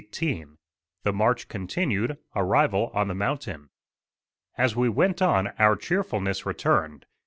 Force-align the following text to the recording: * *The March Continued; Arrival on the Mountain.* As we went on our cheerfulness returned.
* 0.51 1.03
*The 1.03 1.13
March 1.13 1.47
Continued; 1.47 2.17
Arrival 2.35 2.89
on 2.95 3.07
the 3.07 3.13
Mountain.* 3.13 3.69
As 4.57 4.75
we 4.75 4.89
went 4.89 5.21
on 5.21 5.49
our 5.59 5.75
cheerfulness 5.75 6.43
returned. 6.43 7.05